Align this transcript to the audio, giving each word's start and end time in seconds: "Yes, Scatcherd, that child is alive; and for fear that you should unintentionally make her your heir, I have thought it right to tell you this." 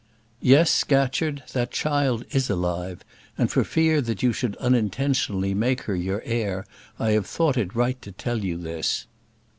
"Yes, 0.41 0.71
Scatcherd, 0.71 1.43
that 1.53 1.69
child 1.69 2.25
is 2.31 2.49
alive; 2.49 3.05
and 3.37 3.51
for 3.51 3.63
fear 3.63 4.01
that 4.01 4.23
you 4.23 4.33
should 4.33 4.55
unintentionally 4.57 5.53
make 5.53 5.81
her 5.81 5.95
your 5.95 6.23
heir, 6.25 6.65
I 6.97 7.11
have 7.11 7.27
thought 7.27 7.55
it 7.55 7.75
right 7.75 8.01
to 8.01 8.11
tell 8.11 8.43
you 8.43 8.57
this." 8.57 9.05